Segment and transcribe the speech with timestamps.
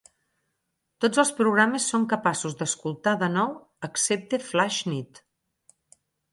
[1.05, 3.55] Tots els programes són capaços d'escoltar de nou
[3.91, 5.25] excepte Flaix Nit.